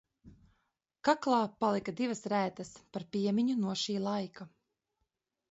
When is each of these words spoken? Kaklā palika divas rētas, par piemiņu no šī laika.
Kaklā 1.09 1.41
palika 1.63 1.93
divas 1.99 2.23
rētas, 2.33 2.73
par 2.97 3.07
piemiņu 3.17 3.59
no 3.67 3.77
šī 3.85 4.01
laika. 4.09 4.51